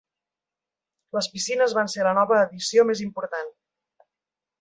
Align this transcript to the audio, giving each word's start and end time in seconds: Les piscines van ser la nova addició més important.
Les 1.17 1.27
piscines 1.33 1.75
van 1.79 1.91
ser 1.95 2.07
la 2.07 2.13
nova 2.19 2.39
addició 2.45 2.87
més 2.93 3.05
important. 3.09 3.53